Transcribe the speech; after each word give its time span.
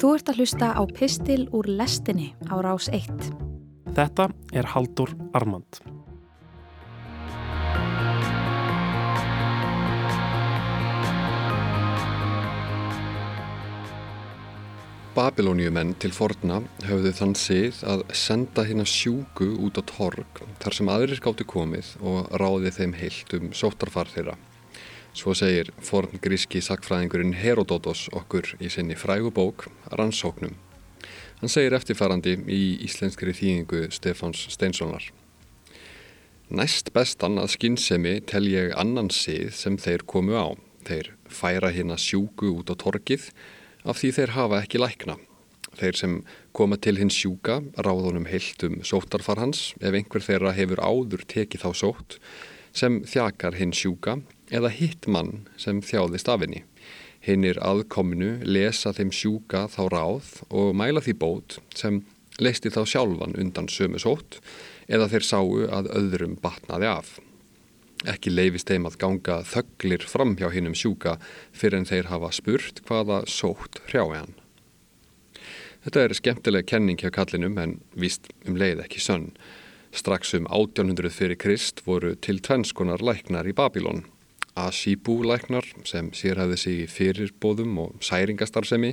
Þú 0.00 0.14
ert 0.16 0.30
að 0.32 0.38
hlusta 0.40 0.68
á 0.72 0.82
Pistil 0.88 1.42
úr 1.52 1.66
lestinni 1.68 2.30
á 2.48 2.56
rás 2.64 2.86
1. 2.88 3.10
Þetta 3.92 4.30
er 4.56 4.64
Haldur 4.72 5.12
Armand. 5.36 5.82
Babilóniumenn 15.12 15.92
til 16.00 16.14
forna 16.16 16.62
höfðu 16.88 17.12
þann 17.20 17.36
sið 17.36 17.84
að 17.84 18.06
senda 18.16 18.64
hérna 18.64 18.88
sjúku 18.88 19.52
út 19.60 19.76
á 19.76 19.84
torg 19.84 20.46
þar 20.64 20.80
sem 20.80 20.94
aðrir 20.96 21.20
gáttu 21.20 21.44
komið 21.44 21.98
og 22.00 22.32
ráði 22.40 22.72
þeim 22.78 22.96
heilt 22.96 23.36
um 23.36 23.52
sóttarfar 23.52 24.08
þeirra. 24.16 24.40
Svo 25.10 25.34
segir 25.34 25.72
forn 25.82 26.20
gríski 26.22 26.60
sakfræðingurinn 26.62 27.34
Herodótos 27.34 28.04
okkur 28.14 28.52
í 28.62 28.68
sinni 28.70 28.94
frægu 28.94 29.32
bók 29.34 29.66
Rannsóknum. 29.90 30.54
Hann 31.40 31.50
segir 31.50 31.74
eftirfarandi 31.74 32.36
í 32.46 32.60
íslenskri 32.86 33.34
þýðingu 33.34 33.88
Stefáns 33.90 34.44
Steinssonar. 34.54 35.08
Næst 36.50 36.92
bestan 36.94 37.40
að 37.42 37.56
skinnsemi 37.56 38.20
tel 38.26 38.44
ég 38.50 38.74
annan 38.78 39.10
sið 39.14 39.50
sem 39.54 39.78
þeir 39.78 40.06
komu 40.06 40.38
á. 40.38 40.54
Þeir 40.86 41.10
færa 41.30 41.72
hérna 41.74 41.98
sjúku 41.98 42.52
út 42.60 42.70
á 42.70 42.74
torgið 42.78 43.30
af 43.82 43.98
því 43.98 44.12
þeir 44.14 44.34
hafa 44.36 44.62
ekki 44.62 44.82
lækna. 44.82 45.18
Þeir 45.78 45.98
sem 45.98 46.16
koma 46.54 46.78
til 46.78 46.96
hins 46.98 47.18
sjúka 47.18 47.60
ráðunum 47.78 48.30
heilt 48.30 48.62
um 48.66 48.78
sóttarfar 48.86 49.42
hans 49.42 49.72
ef 49.80 49.90
einhver 49.94 50.22
þeirra 50.22 50.54
hefur 50.54 50.82
áður 50.82 51.26
tekið 51.30 51.66
þá 51.66 51.70
sótt 51.82 52.18
sem 52.76 53.00
þjakar 53.06 53.58
hins 53.58 53.80
sjúka 53.80 54.18
eða 54.50 54.70
hitt 54.74 55.06
mann 55.06 55.46
sem 55.60 55.82
þjáðist 55.82 56.30
afinni. 56.30 56.64
Hinn 57.20 57.44
er 57.44 57.60
aðkominu 57.60 58.38
lesa 58.48 58.94
þeim 58.96 59.10
sjúka 59.12 59.66
þá 59.68 59.82
ráð 59.92 60.30
og 60.48 60.72
mæla 60.76 61.02
því 61.04 61.16
bót 61.20 61.58
sem 61.76 62.02
leisti 62.40 62.72
þá 62.72 62.82
sjálfan 62.88 63.36
undan 63.38 63.68
sömu 63.68 64.00
sótt 64.00 64.38
eða 64.88 65.10
þeir 65.12 65.26
sáu 65.28 65.58
að 65.68 65.90
öðrum 65.98 66.38
batnaði 66.40 66.88
af. 66.88 67.18
Ekki 68.08 68.32
leifist 68.32 68.70
þeim 68.70 68.88
að 68.88 68.96
ganga 69.02 69.42
þögglir 69.44 70.06
fram 70.08 70.32
hjá 70.40 70.48
hinnum 70.54 70.76
sjúka 70.76 71.18
fyrir 71.52 71.82
en 71.82 71.88
þeir 71.90 72.08
hafa 72.08 72.30
spurt 72.32 72.80
hvaða 72.88 73.26
sótt 73.28 73.82
hrjái 73.90 74.16
hann. 74.16 74.38
Þetta 75.84 76.04
er 76.04 76.16
skemmtilega 76.16 76.68
kenning 76.72 77.00
hjá 77.00 77.10
kallinum 77.12 77.58
en 77.60 77.78
víst 77.96 78.32
um 78.48 78.56
leið 78.60 78.82
ekki 78.86 79.00
sönn. 79.04 79.30
Strax 79.90 80.34
um 80.38 80.46
1800 80.46 81.10
fyrir 81.10 81.36
Krist 81.36 81.82
voru 81.86 82.14
til 82.14 82.38
tvennskonar 82.38 83.02
læknar 83.02 83.48
í 83.50 83.54
Babilón. 83.56 84.04
Asíbú 84.54 85.16
læknar 85.26 85.66
sem 85.86 86.12
sérhæði 86.14 86.56
sig 86.58 86.76
í 86.84 86.86
fyrirbóðum 86.90 87.78
og 87.82 87.96
særingastarfsemi 88.06 88.92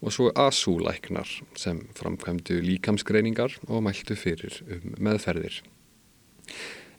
og 0.00 0.12
svo 0.12 0.30
Asú 0.32 0.78
læknar 0.80 1.28
sem 1.56 1.82
framkvæmdu 1.96 2.62
líkamsgreiningar 2.64 3.58
og 3.68 3.82
mæltu 3.84 4.16
fyrir 4.16 4.56
um 4.64 4.94
meðferðir. 4.96 5.60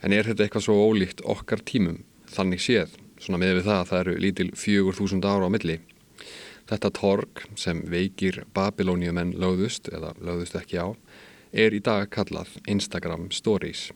En 0.03 0.13
er 0.13 0.29
þetta 0.29 0.45
eitthvað 0.45 0.65
svo 0.67 0.77
ólíkt 0.85 1.23
okkar 1.25 1.63
tímum, 1.65 2.03
þannig 2.29 2.61
séð, 2.61 2.93
svona 3.17 3.41
með 3.41 3.59
við 3.59 3.65
það 3.71 3.79
að 3.79 3.89
það 3.89 4.03
eru 4.03 4.19
lítil 4.25 4.49
fjögur 4.55 4.99
þúsund 4.99 5.25
ára 5.25 5.49
á 5.49 5.53
milli. 5.53 5.79
Þetta 6.69 6.93
torg 6.93 7.43
sem 7.57 7.81
veikir 7.89 8.43
Babilóniumenn 8.53 9.33
lögðust, 9.41 9.89
eða 9.89 10.13
lögðust 10.21 10.57
ekki 10.61 10.77
á, 10.77 10.93
er 11.51 11.73
í 11.73 11.79
dag 11.81 12.09
kallað 12.13 12.57
Instagram 12.69 13.29
Stories. 13.33 13.89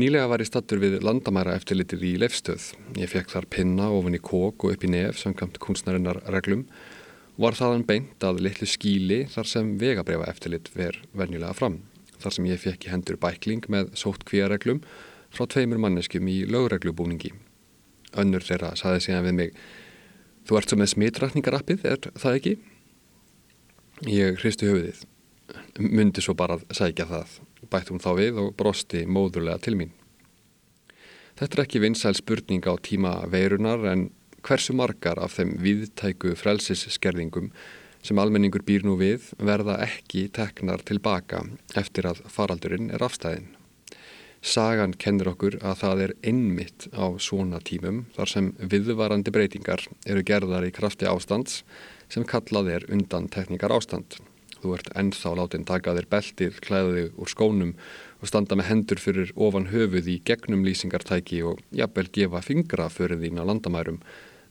Nýlega 0.00 0.30
var 0.30 0.40
ég 0.40 0.48
stattur 0.48 0.80
við 0.80 1.02
landamæra 1.04 1.54
eftirlitið 1.58 2.04
í 2.08 2.12
lefstöð. 2.22 2.70
Ég 2.96 3.10
fekk 3.12 3.34
þar 3.34 3.46
pinna 3.52 3.90
ofin 3.92 4.16
í 4.16 4.22
kók 4.22 4.64
og 4.64 4.72
upp 4.72 4.86
í 4.86 4.90
nef 4.90 5.20
samkvæmt 5.20 5.60
kunstnarinnar 5.60 6.22
reglum 6.32 6.64
og 7.36 7.44
var 7.46 7.58
þaðan 7.58 7.86
beint 7.88 8.24
að 8.24 8.40
litlu 8.46 8.68
skíli 8.68 9.20
þar 9.32 9.50
sem 9.52 9.74
vegabrefa 9.80 10.30
eftirlit 10.32 10.72
ver 10.76 10.98
venjulega 11.12 11.52
fram 11.58 11.82
þar 12.22 12.36
sem 12.36 12.48
ég 12.48 12.60
fekk 12.62 12.86
í 12.86 12.92
hendur 12.92 13.20
bækling 13.20 13.68
með 13.72 13.92
sótt 13.98 14.24
kvíareglum 14.28 14.82
frá 15.32 15.44
tveimur 15.44 15.80
manneskum 15.82 16.28
í 16.28 16.42
lögreglubúningi. 16.48 17.32
Önnur 18.16 18.44
þeirra 18.44 18.74
saði 18.76 19.06
síðan 19.06 19.28
við 19.28 19.38
mig 19.38 19.56
Þú 20.42 20.58
ert 20.58 20.72
svo 20.72 20.78
með 20.80 20.88
smitrækningarappið, 20.96 21.84
er 21.86 22.08
það 22.18 22.36
ekki? 22.40 22.52
Ég 24.10 24.40
hristi 24.42 24.66
höfuðið. 24.66 25.04
Mundi 25.78 26.22
svo 26.24 26.34
bara 26.38 26.58
að 26.58 26.64
sækja 26.76 27.08
það. 27.10 27.36
Bætt 27.72 27.92
hún 27.92 28.02
þá 28.02 28.10
við 28.18 28.40
og 28.42 28.54
brosti 28.58 29.04
móðurlega 29.06 29.62
til 29.64 29.76
mín. 29.80 29.92
Þetta 31.38 31.56
er 31.56 31.64
ekki 31.64 31.80
vinsæl 31.82 32.16
spurning 32.18 32.66
á 32.68 32.74
tíma 32.76 33.14
veirunar 33.32 33.86
en 33.92 34.10
hversu 34.44 34.74
margar 34.76 35.20
af 35.22 35.38
þeim 35.38 35.56
viðtæku 35.62 36.34
frelsisskerðingum 36.38 37.52
sem 38.02 38.18
almenningur 38.18 38.64
býr 38.66 38.84
nú 38.86 38.96
við 39.00 39.30
verða 39.38 39.78
ekki 39.84 40.26
teknar 40.34 40.82
tilbaka 40.86 41.44
eftir 41.78 42.08
að 42.10 42.24
faraldurinn 42.34 42.90
er 42.90 43.04
afstæðin. 43.06 43.52
Sagan 44.42 44.96
kennir 44.98 45.30
okkur 45.30 45.60
að 45.62 45.76
það 45.84 46.00
er 46.06 46.12
einmitt 46.26 46.88
á 46.98 47.06
svona 47.22 47.60
tímum 47.62 48.02
þar 48.16 48.32
sem 48.32 48.48
viðvarandi 48.58 49.30
breytingar 49.34 49.84
eru 50.02 50.24
gerðar 50.26 50.66
í 50.66 50.72
krafti 50.74 51.06
ástands 51.06 51.60
sem 52.10 52.26
kallað 52.26 52.72
er 52.74 52.88
undan 52.90 53.30
tekníkar 53.30 53.70
ástand. 53.70 54.18
Þú 54.62 54.76
ert 54.76 54.90
ennþá 54.94 55.30
látin 55.34 55.64
taka 55.66 55.94
þér 55.96 56.06
beltið, 56.12 56.58
klæða 56.62 56.90
þig 56.96 57.16
úr 57.18 57.30
skónum 57.32 57.72
og 58.22 58.30
standa 58.30 58.54
með 58.58 58.68
hendur 58.68 59.00
fyrir 59.02 59.32
ofan 59.34 59.66
höfuð 59.72 60.10
í 60.12 60.20
gegnum 60.28 60.62
lýsingartæki 60.62 61.40
og 61.50 61.64
jafnvel 61.74 62.06
gefa 62.14 62.42
fingra 62.46 62.86
fyrir 62.92 63.18
þín 63.18 63.42
á 63.42 63.44
landamærum 63.48 63.98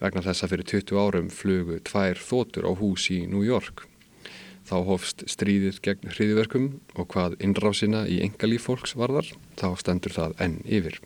vegna 0.01 0.23
þess 0.25 0.43
að 0.43 0.51
fyrir 0.55 0.69
20 0.73 0.99
árum 0.99 1.29
flugu 1.31 1.77
tvær 1.87 2.19
þótur 2.19 2.67
á 2.67 2.71
hús 2.75 3.07
í 3.13 3.21
New 3.31 3.45
York. 3.47 3.85
Þá 4.67 4.75
hofst 4.89 5.23
stríðið 5.31 5.79
gegn 5.85 6.11
hriðiverkum 6.11 6.67
og 6.99 7.07
hvað 7.13 7.37
innrásina 7.39 8.03
í 8.09 8.19
engalíf 8.25 8.67
fólks 8.67 8.97
varðar, 8.99 9.31
þá 9.55 9.67
stendur 9.79 10.15
það 10.15 10.35
enn 10.43 10.59
yfir. 10.67 10.99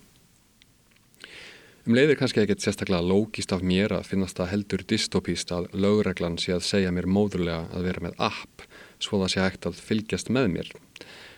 Um 1.86 1.94
leiðir 1.94 2.18
kannski 2.18 2.42
ekkert 2.42 2.64
sérstaklega 2.66 3.06
lógist 3.06 3.52
af 3.54 3.62
mér 3.62 3.94
að 3.94 4.08
finnast 4.10 4.40
það 4.40 4.52
heldur 4.56 4.84
dystopíst 4.90 5.52
að 5.54 5.68
lögreglan 5.78 6.40
sé 6.42 6.56
að 6.56 6.66
segja 6.66 6.94
mér 6.94 7.06
móðurlega 7.06 7.68
að 7.78 7.86
vera 7.86 8.02
með 8.08 8.16
app 8.26 8.66
svo 9.04 9.22
það 9.22 9.32
sé 9.34 9.46
hægt 9.46 9.70
að 9.70 9.84
fylgjast 9.86 10.34
með 10.34 10.52
mér. 10.56 10.74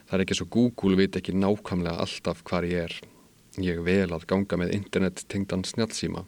Það 0.07 0.17
er 0.17 0.23
ekki 0.23 0.39
svo 0.39 0.49
Google 0.53 0.99
veit 0.99 1.19
ekki 1.19 1.35
nákvæmlega 1.35 2.03
alltaf 2.05 2.43
hvar 2.47 2.67
ég 2.67 2.87
er. 2.87 2.97
Ég 3.57 3.83
vel 3.85 4.09
að 4.13 4.27
ganga 4.29 4.59
með 4.61 4.75
internet 4.77 5.25
tengdan 5.31 5.65
snjálfsíma 5.67 6.25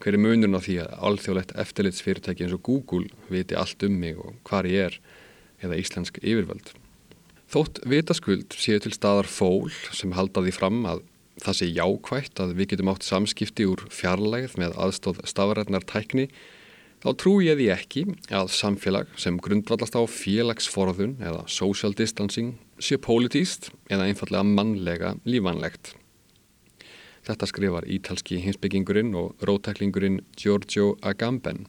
hver 0.00 0.16
er 0.16 0.20
munurinn 0.20 0.56
á 0.56 0.60
því 0.60 0.76
að 0.82 0.96
alþjóðlegt 1.08 1.54
eftirlitsfyrirtæki 1.62 2.46
eins 2.46 2.56
og 2.56 2.64
Google 2.66 3.30
viti 3.32 3.56
allt 3.58 3.82
um 3.86 3.96
mig 4.00 4.18
og 4.20 4.34
hvar 4.48 4.68
ég 4.68 4.90
er 4.90 4.98
eða 5.64 5.78
íslensk 5.80 6.20
yfirvöld. 6.22 6.72
Þótt 7.52 7.80
vitaskuld 7.88 8.56
séu 8.58 8.80
til 8.82 8.92
staðar 8.94 9.28
fól 9.30 9.70
sem 9.94 10.14
halda 10.16 10.42
því 10.44 10.54
fram 10.56 10.82
að 10.88 11.04
það 11.44 11.58
sé 11.58 11.70
jákvægt 11.70 12.42
að 12.42 12.54
við 12.58 12.72
getum 12.72 12.90
átt 12.92 13.06
samskipti 13.06 13.66
úr 13.68 13.84
fjarlægð 13.92 14.56
með 14.60 14.76
aðstóð 14.82 15.22
stafrætnar 15.28 15.84
tækni 15.88 16.28
þá 17.04 17.10
trú 17.20 17.36
ég 17.44 17.58
því 17.58 17.68
ekki 17.74 18.04
að 18.34 18.52
samfélag 18.56 19.12
sem 19.20 19.38
grundvallast 19.42 19.96
á 19.96 20.02
félagsforðun 20.08 21.18
eða 21.20 21.44
social 21.50 21.94
distancing 21.96 22.56
sé 22.78 22.98
pólitíst 23.00 23.70
eða 23.90 24.08
einfallega 24.08 24.44
mannlega 24.46 25.14
lífanlegt. 25.28 25.94
Þetta 27.26 27.48
skrifar 27.50 27.86
ítalski 27.90 28.38
hinsbyggingurinn 28.38 29.14
og 29.18 29.34
rótæklingurinn 29.42 30.20
Giorgio 30.38 30.94
Agamben 31.02 31.66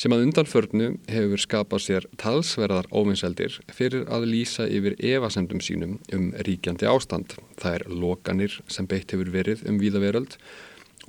sem 0.00 0.12
að 0.14 0.24
undanförnu 0.24 0.86
hefur 1.12 1.42
skapað 1.42 1.82
sér 1.84 2.06
talsverðar 2.18 2.88
óvinnseldir 2.96 3.58
fyrir 3.76 4.06
að 4.10 4.24
lýsa 4.30 4.64
yfir 4.64 4.96
evasendum 4.96 5.60
sínum 5.62 5.98
um 6.16 6.30
ríkjandi 6.46 6.88
ástand. 6.88 7.36
Það 7.60 7.76
er 7.76 7.84
lokanir 8.02 8.56
sem 8.72 8.88
beitt 8.88 9.12
hefur 9.12 9.30
verið 9.34 9.66
um 9.68 9.78
víðaveröld 9.82 10.38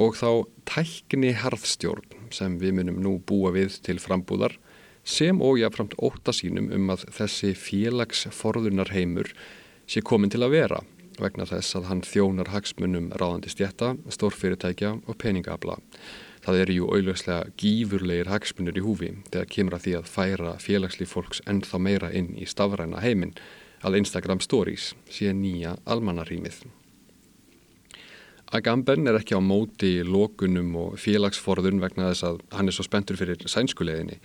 og 0.04 0.18
þá 0.20 0.44
tækni 0.68 1.32
harðstjórn 1.38 2.23
sem 2.34 2.58
við 2.62 2.80
munum 2.80 3.02
nú 3.04 3.18
búa 3.22 3.54
við 3.56 3.80
til 3.86 4.00
frambúðar 4.02 4.58
sem 5.04 5.42
og 5.44 5.60
jáfnframt 5.60 5.98
óta 6.00 6.34
sínum 6.36 6.72
um 6.74 6.92
að 6.94 7.06
þessi 7.12 7.54
félagsforðunar 7.60 8.94
heimur 8.96 9.34
sé 9.88 10.02
komin 10.02 10.32
til 10.32 10.44
að 10.46 10.56
vera 10.56 10.84
vegna 11.20 11.46
þess 11.46 11.78
að 11.78 11.90
hann 11.90 12.04
þjónar 12.08 12.52
hagsmunum 12.54 13.12
ráðandi 13.20 13.52
stjætta, 13.54 13.94
stórfyrirtækja 14.10 14.96
og 15.06 15.18
peningabla. 15.22 15.78
Það 16.44 16.60
eru 16.64 16.78
jú 16.78 16.88
auðvitslega 16.92 17.52
gífurlegir 17.60 18.32
hagsmunur 18.32 18.80
í 18.80 18.84
húfi 18.84 19.12
þegar 19.30 19.52
kemur 19.56 19.78
að 19.78 19.86
því 19.86 19.98
að 20.00 20.10
færa 20.12 20.56
félagslíf 20.60 21.14
fólks 21.16 21.44
ennþá 21.48 21.80
meira 21.80 22.12
inn 22.12 22.34
í 22.36 22.48
stafræna 22.50 23.04
heiminn 23.04 23.36
að 23.84 24.00
Instagram 24.02 24.44
Stories 24.44 24.92
sé 25.12 25.32
nýja 25.36 25.78
almannarýmið. 25.86 26.64
Agamben 28.54 29.08
er 29.10 29.18
ekki 29.18 29.34
á 29.34 29.42
móti 29.42 30.04
lókunum 30.06 30.76
og 30.78 30.98
félagsforðun 31.02 31.82
vegna 31.82 32.12
þess 32.12 32.26
að 32.28 32.42
hann 32.54 32.70
er 32.70 32.76
svo 32.76 32.86
spenntur 32.86 33.18
fyrir 33.18 33.42
sænskuleginni. 33.50 34.20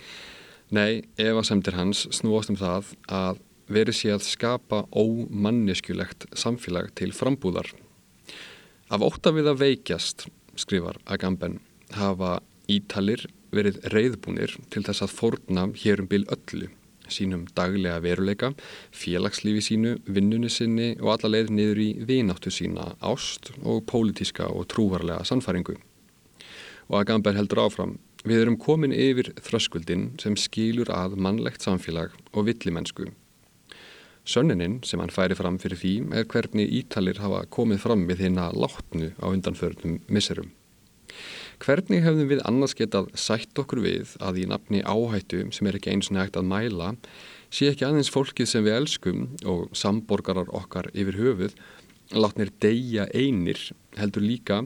Nei, 0.77 1.01
ef 1.17 1.33
að 1.33 1.47
semtir 1.49 1.77
hans 1.79 2.03
snúast 2.13 2.53
um 2.53 2.59
það 2.59 2.91
að 3.09 3.41
verið 3.73 3.97
sé 3.97 4.13
að 4.13 4.27
skapa 4.27 4.83
ómanneskjulegt 4.93 6.27
samfélag 6.37 6.91
til 6.99 7.09
frambúðar. 7.17 7.71
Af 8.93 9.01
óta 9.01 9.33
við 9.33 9.49
að 9.49 9.63
veikjast, 9.63 10.27
skrifar 10.57 11.01
Agamben, 11.09 11.57
hafa 11.97 12.37
ítalir 12.69 13.25
verið 13.49 13.81
reyðbúnir 13.89 14.53
til 14.69 14.85
þess 14.85 15.07
að 15.07 15.15
fórna 15.17 15.71
hérum 15.73 16.09
bil 16.09 16.27
öllu 16.29 16.69
sínum 17.13 17.45
daglega 17.57 17.99
veruleika, 18.03 18.51
félagslífi 18.95 19.63
sínu, 19.67 19.95
vinnunni 20.05 20.49
sinni 20.49 20.91
og 20.99 21.13
alla 21.15 21.33
leið 21.35 21.53
niður 21.55 21.81
í 21.83 21.89
vináttu 22.09 22.53
sína, 22.53 22.93
ást 23.01 23.51
og 23.63 23.85
pólitíska 23.89 24.49
og 24.49 24.67
trúvarlega 24.73 25.25
sannfæringu. 25.27 25.77
Og 26.89 26.99
Agamber 27.01 27.37
heldur 27.37 27.65
áfram, 27.67 27.97
við 28.25 28.43
erum 28.43 28.59
komin 28.59 28.93
yfir 28.93 29.31
þröskuldin 29.39 30.13
sem 30.21 30.35
skýlur 30.35 30.91
að 30.91 31.17
mannlegt 31.21 31.65
samfélag 31.65 32.15
og 32.33 32.47
villimennsku. 32.49 33.11
Sönnininn 34.29 34.83
sem 34.85 34.99
hann 35.01 35.13
færi 35.13 35.33
fram 35.37 35.57
fyrir 35.57 35.79
því 35.79 35.93
er 36.13 36.27
hvernig 36.29 36.69
Ítalir 36.81 37.17
hafa 37.23 37.45
komið 37.49 37.83
fram 37.85 38.05
við 38.09 38.27
hérna 38.27 38.51
látnu 38.53 39.13
á 39.17 39.25
undanförnum 39.31 40.01
misserum. 40.07 40.51
Hvernig 41.59 42.05
hefðum 42.05 42.29
við 42.29 42.41
annars 42.47 42.75
getað 42.77 43.09
sætt 43.19 43.59
okkur 43.59 43.81
við 43.83 44.13
að 44.23 44.37
í 44.39 44.45
nafni 44.47 44.79
áhættu 44.79 45.41
sem 45.51 45.67
er 45.67 45.75
ekki 45.75 45.91
eins 45.91 46.07
negt 46.15 46.37
að 46.39 46.47
mæla 46.47 46.93
sé 47.51 47.67
ekki 47.67 47.83
aðeins 47.87 48.11
fólkið 48.13 48.47
sem 48.47 48.63
við 48.63 48.77
elskum 48.77 49.25
og 49.43 49.65
samborgarar 49.75 50.51
okkar 50.55 50.87
yfir 50.93 51.17
höfuð 51.19 51.57
látnir 52.15 52.53
deyja 52.63 53.09
einir 53.11 53.59
heldur 53.99 54.23
líka 54.23 54.61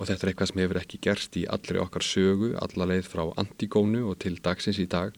og 0.00 0.06
þetta 0.08 0.22
er 0.22 0.30
eitthvað 0.30 0.50
sem 0.52 0.62
hefur 0.62 0.80
ekki 0.80 1.00
gerst 1.04 1.36
í 1.36 1.42
allri 1.50 1.80
okkar 1.82 2.06
sögu, 2.06 2.52
alla 2.56 2.86
leið 2.88 3.08
frá 3.10 3.24
Antigónu 3.40 4.06
og 4.08 4.20
til 4.22 4.38
dagsins 4.40 4.78
í 4.80 4.86
dag 4.88 5.16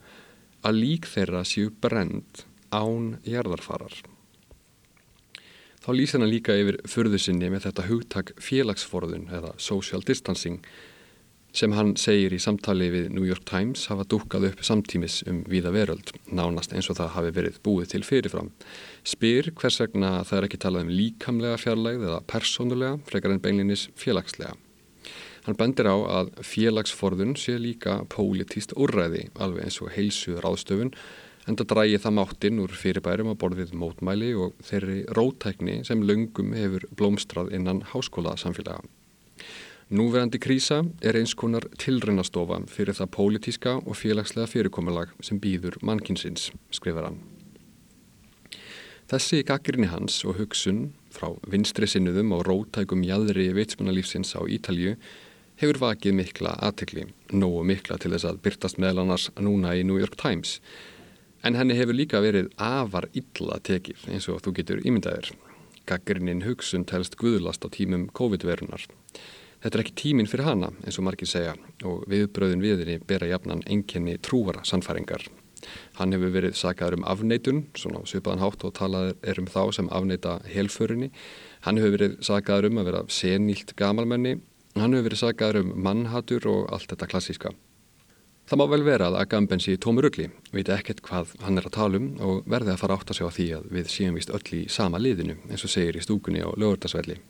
að 0.67 0.81
lík 0.81 1.07
þeirra 1.11 1.45
séu 1.47 1.71
brend 1.83 2.47
án 2.73 3.19
jarðarfarar. 3.29 3.95
Þá 5.83 5.91
lýsir 5.99 6.23
hann 6.23 6.31
líka 6.31 6.55
yfir 6.59 6.79
förðu 6.87 7.19
sinni 7.19 7.51
með 7.51 7.69
þetta 7.69 7.87
hugtak 7.89 8.33
félagsforðun 8.43 9.29
eða 9.35 9.53
social 9.59 10.03
distancing 10.07 10.63
sem 11.53 11.73
hann 11.77 11.93
segir 12.01 12.33
í 12.33 12.41
samtali 12.41 12.89
við 12.93 13.11
New 13.13 13.27
York 13.29 13.45
Times 13.49 13.85
hafa 13.93 14.07
dúkað 14.09 14.49
upp 14.49 14.63
samtímis 14.65 15.21
um 15.29 15.43
víða 15.49 15.73
veröld, 15.75 16.15
nánast 16.33 16.73
eins 16.73 16.89
og 16.89 16.97
það 16.97 17.15
hafi 17.17 17.33
verið 17.37 17.59
búið 17.65 17.91
til 17.93 18.05
fyrirfram. 18.09 18.51
Spyr 19.05 19.53
hvers 19.61 19.81
vegna 19.83 20.13
það 20.25 20.39
er 20.39 20.49
ekki 20.49 20.63
talað 20.65 20.87
um 20.87 20.93
líkamlega 20.97 21.61
fjarlægð 21.61 22.07
eða 22.09 22.21
persónulega 22.33 23.01
frekar 23.11 23.35
en 23.35 23.43
beinlinis 23.45 23.89
félagslega. 24.01 24.57
Hann 25.43 25.59
bendir 25.59 25.91
á 25.91 25.97
að 25.99 26.31
félagsforðun 26.47 27.35
sé 27.37 27.59
líka 27.59 27.99
pólitíst 28.13 28.73
úrræði, 28.79 29.27
alveg 29.43 29.67
eins 29.67 29.81
og 29.83 29.91
heilsuð 29.93 30.39
ráðstöfun, 30.45 30.93
en 31.51 31.59
það 31.59 31.71
drægi 31.73 32.01
það 32.05 32.17
máttinn 32.21 32.63
úr 32.63 32.75
fyrirbærum 32.79 33.33
á 33.35 33.41
borðið 33.43 33.75
mótmæli 33.75 34.31
og 34.39 34.55
þeirri 34.63 35.01
rótækni 35.19 35.81
sem 35.89 36.05
löngum 36.07 36.55
hefur 36.55 36.87
blómstrað 36.95 37.51
innan 37.59 37.83
háskóla 37.91 38.37
samfélaga. 38.39 38.87
Núverandi 39.93 40.39
krísa 40.41 40.79
er 41.05 41.19
eins 41.19 41.35
konar 41.37 41.67
tilraunastofa 41.77 42.63
fyrir 42.73 42.97
það 42.97 43.09
pólitíska 43.13 43.73
og 43.83 43.99
félagslega 44.01 44.49
fyrirkomulag 44.49 45.11
sem 45.21 45.37
býður 45.37 45.75
mannkinsins, 45.85 46.47
skrifar 46.73 47.11
hann. 47.11 47.19
Þessi 49.13 49.43
gaggrinni 49.45 49.91
hans 49.93 50.23
og 50.25 50.39
hugsun 50.39 50.95
frá 51.13 51.35
vinstri 51.53 51.85
sinnuðum 51.85 52.33
og 52.39 52.47
rótækum 52.49 53.05
jæðri 53.05 53.51
vitsmannalífsins 53.53 54.33
á 54.33 54.41
Ítalju 54.49 54.95
hefur 55.61 55.83
vakið 55.85 56.17
mikla 56.23 56.57
aðtikli, 56.71 57.05
nógu 57.37 57.61
mikla 57.75 58.01
til 58.01 58.15
þess 58.15 58.31
að 58.31 58.41
byrtast 58.49 58.81
meðal 58.81 59.05
annars 59.05 59.29
núna 59.37 59.77
í 59.77 59.85
New 59.85 60.01
York 60.01 60.17
Times. 60.17 60.57
En 61.45 61.61
henni 61.61 61.77
hefur 61.77 62.01
líka 62.01 62.25
verið 62.25 62.49
afar 62.57 63.11
illa 63.13 63.61
tekið 63.61 64.09
eins 64.09 64.33
og 64.33 64.41
þú 64.41 64.57
getur 64.63 64.81
ímyndaðir. 64.89 65.35
Gaggrinnin 65.85 66.47
hugsun 66.49 66.89
telst 66.89 67.21
guðlast 67.21 67.61
á 67.61 67.69
tímum 67.69 68.09
COVID-verunar. 68.17 68.89
Þetta 69.63 69.79
er 69.79 69.85
ekki 69.85 69.95
tíminn 70.01 70.27
fyrir 70.27 70.49
hana, 70.49 70.73
eins 70.83 70.99
og 70.99 71.07
margir 71.07 71.31
segja, 71.31 71.55
og 71.87 72.03
viðbröðin 72.11 72.65
viðinni 72.65 72.99
bera 73.07 73.29
jafnan 73.31 73.63
enginni 73.71 74.17
trúvara 74.19 74.65
sannfæringar. 74.67 75.29
Hann 75.99 76.15
hefur 76.15 76.33
verið 76.35 76.57
sagaður 76.59 76.99
um 76.99 77.05
afneitun, 77.07 77.65
svona 77.79 78.03
svipaðan 78.09 78.43
hátt 78.43 78.65
og 78.67 78.75
talað 78.75 79.13
er 79.23 79.39
um 79.39 79.47
þá 79.47 79.61
sem 79.77 79.91
afneita 79.95 80.39
helförinni. 80.51 81.13
Hann 81.67 81.79
hefur 81.79 81.95
verið 81.97 82.17
sagaður 82.27 82.71
um 82.71 82.81
að 82.83 82.89
vera 82.91 83.03
senílt 83.07 83.77
gamalmenni. 83.79 84.41
Hann 84.75 84.97
hefur 84.97 85.11
verið 85.11 85.23
sagaður 85.23 85.61
um 85.63 85.77
mannhatur 85.85 86.49
og 86.51 86.73
allt 86.75 86.91
þetta 86.91 87.11
klassíska. 87.13 87.55
Það 88.51 88.59
má 88.59 88.65
vel 88.73 88.83
vera 88.83 89.07
að 89.09 89.21
Agambens 89.21 89.69
í 89.71 89.77
tómurugli, 89.79 90.27
veit 90.51 90.71
ekkert 90.75 91.05
hvað 91.07 91.37
hann 91.47 91.61
er 91.61 91.69
að 91.69 91.77
tala 91.77 92.01
um 92.01 92.09
og 92.27 92.49
verði 92.51 92.73
að 92.75 92.81
fara 92.83 92.97
átt 92.99 93.13
að 93.15 93.21
sjá 93.21 93.29
því 93.37 93.47
að 93.57 93.69
við 93.77 93.93
séum 93.93 94.19
vist 94.19 94.33
öll 94.35 94.57
í 94.59 94.65
sama 94.69 94.99
liðinu, 94.99 95.39
eins 95.47 95.63
og 95.63 95.71
segir 95.71 95.97
í 95.97 96.03
stúkunni 96.03 96.43
á 96.43 96.51
lögurdagsvelli. 96.51 97.21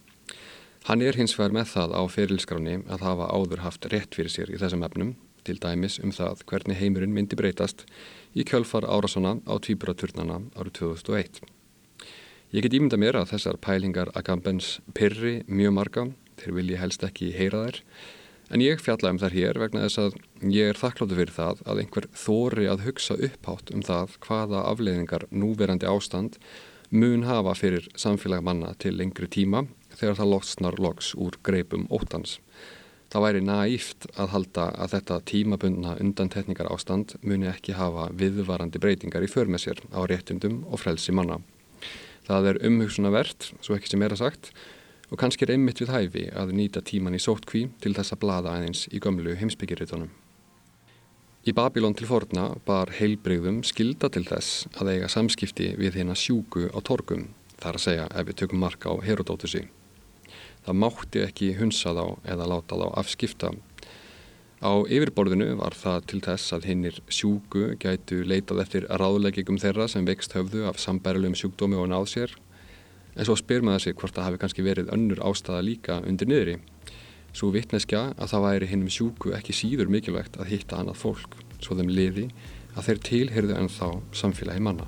Hann 0.82 0.98
er 0.98 1.14
hins 1.14 1.36
vegar 1.38 1.52
með 1.54 1.68
það 1.76 1.92
á 1.94 2.02
ferilskráni 2.10 2.72
að 2.90 3.04
hafa 3.06 3.28
áður 3.30 3.60
haft 3.62 3.84
rétt 3.92 4.16
fyrir 4.18 4.32
sér 4.34 4.48
í 4.50 4.56
þessum 4.58 4.80
efnum, 4.82 5.12
til 5.46 5.54
dæmis 5.62 6.00
um 6.02 6.10
það 6.10 6.40
hvernig 6.50 6.80
heimurinn 6.80 7.12
myndi 7.14 7.36
breytast 7.38 7.84
í 8.34 8.42
kjölfar 8.42 8.88
árasona 8.90 9.36
á 9.46 9.54
tvíburaturnana 9.62 10.40
árið 10.58 10.72
2001. 10.80 11.38
Ég 12.50 12.66
get 12.66 12.74
ímynda 12.74 12.98
mér 12.98 13.20
að 13.20 13.30
þessar 13.30 13.60
pælingar 13.62 14.10
Agambens 14.18 14.80
pyrri 14.90 15.44
mjög 15.46 15.76
marga, 15.76 16.04
þeir 16.42 16.56
vilji 16.56 16.80
helst 16.80 17.06
ekki 17.06 17.30
heyra 17.36 17.62
þær, 17.68 17.78
en 18.50 18.64
ég 18.66 18.82
fjalla 18.82 19.12
um 19.14 19.20
þær 19.22 19.36
hér 19.38 19.60
vegna 19.62 19.84
þess 19.86 20.00
að 20.02 20.18
ég 20.50 20.72
er 20.72 20.80
þakkláttu 20.80 21.20
fyrir 21.20 21.36
það 21.36 21.62
að 21.62 21.84
einhver 21.84 22.08
þóri 22.24 22.66
að 22.66 22.82
hugsa 22.88 23.20
upphátt 23.28 23.70
um 23.70 23.86
það 23.86 24.18
hvaða 24.26 24.66
afleiðingar 24.72 25.28
núverandi 25.30 25.86
ástand 25.86 26.40
mun 26.90 27.22
hafa 27.30 27.54
fyrir 27.56 27.86
samfélag 27.94 28.42
manna 28.42 28.74
til 28.82 28.96
lengri 28.98 29.30
tíma 29.30 29.62
þegar 29.98 30.18
það 30.20 30.30
losnar 30.32 30.78
loks 30.82 31.12
úr 31.14 31.38
greipum 31.46 31.88
óttans. 31.92 32.38
Það 33.12 33.24
væri 33.26 33.40
næft 33.44 34.06
að 34.16 34.30
halda 34.32 34.66
að 34.80 34.92
þetta 34.94 35.16
tímabundna 35.28 35.96
undantekningar 36.00 36.70
ástand 36.72 37.12
muni 37.20 37.50
ekki 37.50 37.74
hafa 37.76 38.06
viðvarandi 38.16 38.80
breytingar 38.80 39.26
í 39.26 39.28
förmessir 39.28 39.82
á 39.92 40.00
réttundum 40.08 40.62
og 40.70 40.80
frelsi 40.80 41.12
manna. 41.12 41.42
Það 42.24 42.48
er 42.52 42.60
umhugsunavert, 42.70 43.50
svo 43.60 43.76
ekki 43.76 43.92
sem 43.92 44.04
er 44.06 44.14
að 44.14 44.22
sagt, 44.22 44.52
og 45.12 45.20
kannski 45.20 45.44
er 45.44 45.52
einmitt 45.58 45.82
við 45.82 45.92
hæfi 45.92 46.24
að 46.32 46.54
nýta 46.56 46.80
tíman 46.80 47.18
í 47.18 47.20
sótkví 47.20 47.66
til 47.84 47.92
þess 47.98 48.14
að 48.16 48.22
blada 48.24 48.54
aðeins 48.56 48.86
í 48.88 49.02
gömlu 49.02 49.36
heimsbyggirritunum. 49.36 50.08
Í 51.42 51.52
Babilón 51.52 51.96
til 51.98 52.06
forna 52.08 52.52
bar 52.64 52.94
heilbreyðum 52.96 53.60
skilda 53.66 54.08
til 54.14 54.24
þess 54.24 54.64
að 54.78 54.94
eiga 54.94 55.12
samskipti 55.12 55.72
við 55.76 56.00
hérna 56.00 56.16
sjúku 56.16 56.68
á 56.70 56.78
torgum, 56.80 57.28
þar 57.60 57.76
að 57.76 57.86
segja 57.90 58.08
ef 58.08 58.28
við 58.30 58.40
tökum 58.40 58.62
marka 58.62 58.94
á 58.94 58.96
Herodótusi. 59.04 59.66
Það 60.62 60.78
mátti 60.78 61.22
ekki 61.26 61.52
hunsa 61.58 61.92
þá 61.96 62.04
eða 62.34 62.48
láta 62.52 62.78
þá 62.78 62.86
afskipta. 63.02 63.50
Á 64.62 64.72
yfirborðinu 64.86 65.56
var 65.58 65.74
það 65.74 66.04
til 66.10 66.20
þess 66.22 66.54
að 66.54 66.66
hinnir 66.70 66.98
sjúku 67.10 67.72
gætu 67.82 68.20
leitað 68.22 68.62
eftir 68.62 68.86
ráðleggingum 68.86 69.58
þeirra 69.58 69.88
sem 69.90 70.06
vext 70.06 70.36
höfðu 70.38 70.68
af 70.70 70.78
sambærilegum 70.78 71.34
sjúkdómi 71.34 71.80
og 71.82 71.90
náð 71.90 72.06
sér. 72.12 72.36
En 73.18 73.26
svo 73.26 73.34
spyr 73.36 73.66
maður 73.66 73.88
sig 73.88 73.98
hvort 73.98 74.14
það 74.14 74.28
hafi 74.28 74.42
kannski 74.44 74.66
verið 74.68 74.94
önnur 74.94 75.24
ástæða 75.26 75.66
líka 75.66 75.98
undir 76.06 76.30
niðri. 76.30 76.56
Svo 77.34 77.50
vittneskja 77.50 78.12
að 78.14 78.30
það 78.30 78.46
væri 78.46 78.70
hinnum 78.70 78.92
sjúku 78.92 79.34
ekki 79.34 79.56
síður 79.56 79.90
mikilvægt 79.90 80.38
að 80.38 80.52
hitta 80.54 80.78
annað 80.78 81.00
fólk, 81.02 81.38
svo 81.58 81.74
þeim 81.74 81.90
liði 81.90 82.28
að 82.76 82.84
þeir 82.86 83.06
tilhyrðu 83.08 83.58
ennþá 83.58 83.94
samfélagi 84.22 84.62
manna. 84.62 84.86